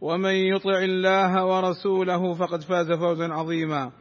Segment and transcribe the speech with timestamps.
[0.00, 3.92] ومن يطع الله ورسوله فقد فاز فوزا عظيما.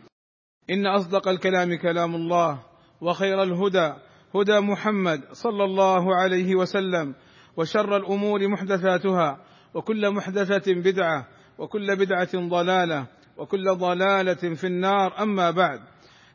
[0.69, 2.59] إن أصدق الكلام كلام الله
[3.01, 3.93] وخير الهدى
[4.35, 7.15] هدى محمد صلى الله عليه وسلم
[7.57, 9.37] وشر الأمور محدثاتها
[9.73, 13.07] وكل محدثة بدعة وكل بدعة ضلالة
[13.37, 15.23] وكل ضلالة في النار.
[15.23, 15.79] أما بعد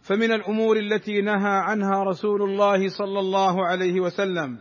[0.03, 4.59] فمن الأمور التي نهى عنها رسول الله صلى الله عليه وسلم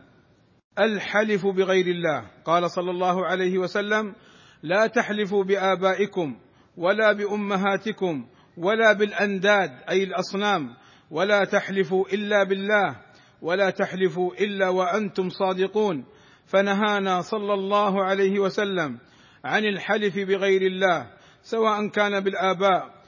[0.79, 2.25] الحلف بغير الله.
[2.45, 4.15] قال صلى الله عليه وسلم
[4.63, 6.37] لا تحلفوا بآبائكم
[6.77, 10.75] ولا بأمهاتكم ولا بالأنداد أي الأصنام.
[11.11, 12.95] ولا تحلفوا إلا بالله
[13.41, 16.05] ولا تحلفوا إلا وأنتم صادقون.
[16.45, 18.99] فنهانا صلى الله عليه وسلم
[19.45, 21.07] عن الحلف بغير الله
[21.41, 23.01] سواء كان بالآباء.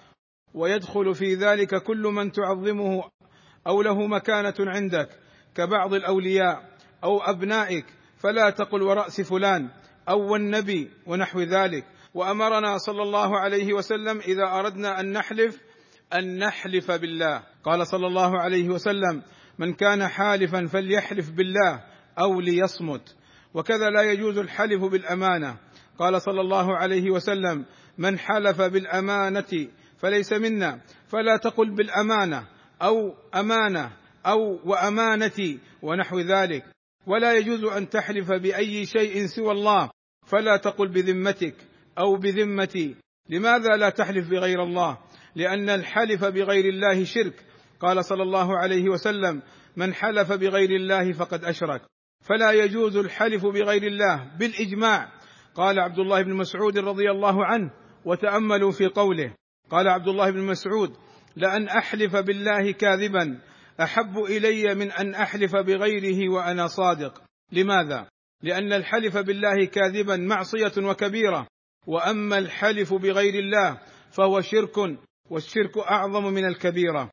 [0.54, 3.04] ويدخل في ذلك كل من تعظمه
[3.68, 5.10] أو له مكانة عندك
[5.56, 6.70] كبعض الأولياء
[7.04, 7.86] أو أبنائك.
[8.18, 9.70] فلا تقل وراس فلان.
[10.10, 11.86] أو والنبي ونحو ذلك.
[12.14, 15.62] وأمرنا صلى الله عليه وسلم إذا أردنا أن نحلف
[16.14, 17.44] أن نحلف بالله.
[17.64, 19.22] قال صلى الله عليه وسلم
[19.60, 21.84] من كان حالفا فليحلف بالله
[22.20, 23.16] أو ليصمت.
[23.54, 25.58] وكذا لا يجوز الحلف بالأمانة.
[26.00, 27.66] قال صلى الله عليه وسلم
[27.98, 30.82] من حلف بالأمانة فليس منا.
[31.08, 32.48] فلا تقل بالأمانة
[32.82, 33.92] أو أمانة
[34.26, 35.60] أو وأمانتي.
[35.82, 36.66] ونحو ذلك.
[37.08, 39.90] ولا يجوز أن تحلف بأي شيء سوى الله
[40.26, 41.56] فلا تقل بذمتك
[42.00, 42.96] أو بذمتي.
[43.30, 44.98] لماذا لا تحلف بغير الله؟
[45.36, 47.46] لأن الحلف بغير الله شرك.
[47.80, 49.42] قال صلى الله عليه وسلم
[49.78, 51.82] من حلف بغير الله فقد أشرك.
[52.26, 55.12] فلا يجوز الحلف بغير الله بالإجماع.
[55.56, 57.72] قال عبد الله بن مسعود رضي الله عنه
[58.06, 59.34] وتأملوا في قوله.
[59.70, 60.94] قال عبد الله بن مسعود
[61.36, 63.40] لأن أحلف بالله كاذبا
[63.82, 67.24] أحب إلي من أن أحلف بغيره وأنا صادق.
[67.52, 68.08] لماذا؟
[68.42, 71.48] لأن الحلف بالله كاذبا معصية وكبيرة.
[71.88, 74.98] وأما الحلف بغير الله فهو شرك
[75.30, 77.10] والشرك أعظم من الكبيرة.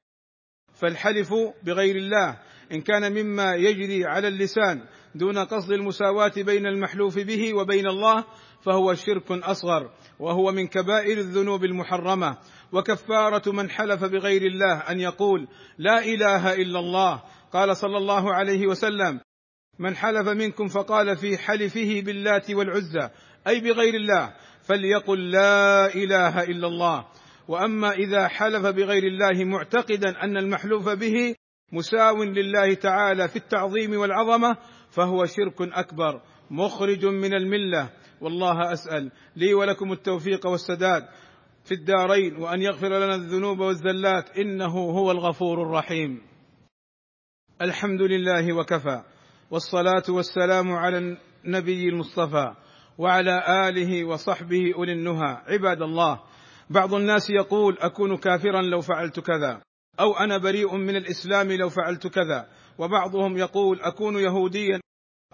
[0.75, 2.39] فالحلف بغير الله
[2.73, 4.83] إن كان مما يجري على اللسان
[5.15, 8.25] دون قصد المساواة بين المحلوف به وبين الله
[8.63, 12.37] فهو شرك أصغر وهو من كبائر الذنوب المحرمة.
[12.73, 15.49] وكفارة من حلف بغير الله أن يقول
[15.79, 17.23] لا إله إلا الله.
[17.53, 19.21] قال صلى الله عليه وسلم
[19.79, 23.09] من حلف منكم فقال في حلفه باللات والعزى
[23.49, 27.07] أي بغير الله فليقل لا إله إلا الله.
[27.49, 31.35] وأما إذا حلف بغير الله معتقدا أن المحلوف به
[31.73, 34.57] مساو لله تعالى في التعظيم والعظمة
[34.91, 36.21] فهو شرك أكبر
[36.51, 37.91] مخرج من الملة.
[38.21, 41.03] والله أسأل لي ولكم التوفيق والسداد
[41.65, 46.23] في الدارين وأن يغفر لنا الذنوب والزلات إنه هو الغفور الرحيم.
[47.63, 49.03] الحمد لله وكفى
[49.51, 52.55] والصلاة والسلام على النبي المصطفى
[52.99, 55.43] وعلى آله وصحبه أولي النهى.
[55.47, 56.21] عباد الله
[56.71, 59.63] بعض الناس يقول أكون كافرا لو فعلت كذا.
[60.01, 62.49] أو أنا بريء من الإسلام لو فعلت كذا.
[62.79, 64.81] وبعضهم يقول أكون يهوديا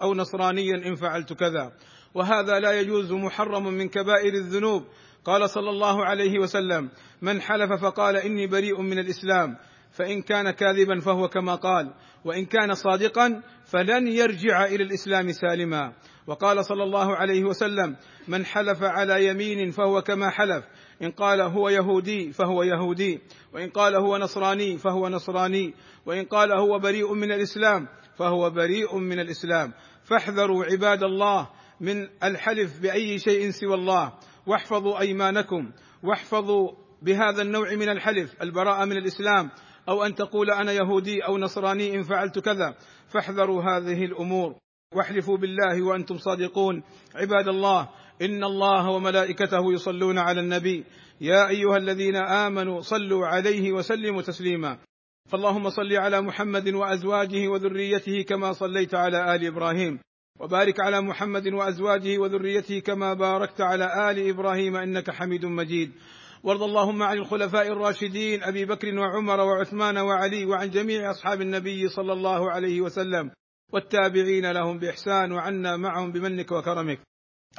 [0.01, 1.71] أو نصرانيا إن فعلت كذا.
[2.13, 4.83] وهذا لا يجوز محرم من كبائر الذنوب.
[5.25, 6.89] قال صلى الله عليه وسلم
[7.21, 9.57] من حلف فقال إني بريء من الإسلام
[9.91, 11.93] فإن كان كاذبا فهو كما قال
[12.25, 15.93] وإن كان صادقا فلن يرجع إلى الإسلام سالما.
[16.27, 17.95] وقال صلى الله عليه وسلم
[18.27, 20.65] من حلف على يمين فهو كما حلف
[21.01, 23.19] إن قال هو يهودي فهو يهودي
[23.53, 25.73] وإن قال هو نصراني فهو نصراني
[26.05, 29.73] وإن قال هو بريء من الإسلام فهو بريء من الإسلام.
[30.03, 31.49] فاحذروا عباد الله
[31.81, 34.13] من الحلف بأي شيء سوى الله
[34.47, 35.71] واحفظوا أيمانكم
[36.03, 36.71] واحفظوا
[37.01, 39.51] بهذا النوع من الحلف البراءة من الإسلام
[39.89, 42.75] أو أن تقول أنا يهودي أو نصراني إن فعلت كذا.
[43.07, 44.55] فاحذروا هذه الأمور
[44.95, 46.83] واحلفوا بالله وأنتم صادقون.
[47.15, 47.89] عباد الله
[48.21, 50.83] إن الله وملائكته يصلون على النبي.
[51.21, 54.77] يا أيها الذين آمنوا صلوا عليه وسلموا تسليما.
[55.29, 59.99] فاللهم صل على محمد وأزواجه وذريته كما صليت على آل إبراهيم.
[60.39, 65.91] وبارك على محمد وأزواجه وذريته كما باركت على آل إبراهيم إنك حميد مجيد.
[66.43, 72.13] وارض اللهم عن الخلفاء الراشدين أبي بكر وعمر وعثمان وعلي وعن جميع أصحاب النبي صلى
[72.13, 73.31] الله عليه وسلم.
[73.73, 76.99] والتابعين لهم بإحسان وعنا معهم بمنك وكرمك.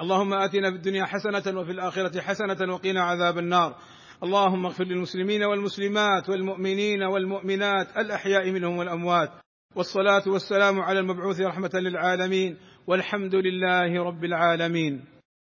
[0.00, 3.76] اللهم آتنا في الدنيا حسنة وفي الآخرة حسنة وقنا عذاب النار.
[4.22, 9.30] اللهم اغفر للمسلمين والمسلمات والمؤمنين والمؤمنات الأحياء منهم والأموات.
[9.76, 12.56] والصلاة والسلام على المبعوث رحمة للعالمين.
[12.86, 15.17] والحمد لله رب العالمين.